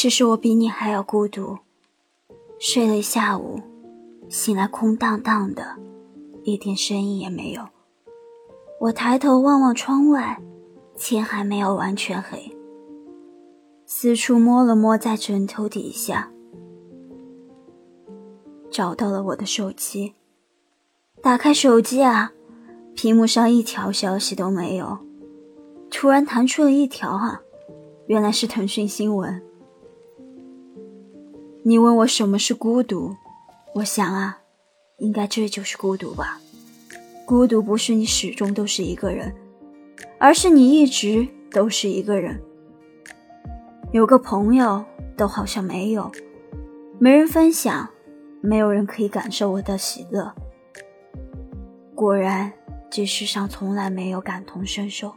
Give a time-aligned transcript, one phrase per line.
[0.00, 1.58] 其实我比你还要孤独。
[2.60, 3.60] 睡了一下午，
[4.28, 5.76] 醒来空荡荡的，
[6.44, 7.66] 一点声音也没有。
[8.78, 10.40] 我抬头望望窗外，
[10.96, 12.56] 天还没有完全黑。
[13.86, 16.30] 四处摸了摸在枕头底下，
[18.70, 20.14] 找到了我的手机。
[21.20, 22.30] 打开手机啊，
[22.94, 24.98] 屏幕上一条消息都没有。
[25.90, 27.40] 突然弹出了一条啊，
[28.06, 29.42] 原来是腾讯新闻。
[31.68, 33.14] 你问我什么是孤独，
[33.74, 34.38] 我想啊，
[34.96, 36.40] 应该这就是孤独吧。
[37.26, 39.34] 孤独不是你始终都是一个人，
[40.18, 42.40] 而是你一直都是一个人。
[43.92, 44.82] 有个朋友
[45.14, 46.10] 都好像没有，
[46.98, 47.90] 没人分享，
[48.40, 50.34] 没有人可以感受我的喜乐。
[51.94, 52.50] 果然，
[52.88, 55.12] 这世上从来没有感同身受。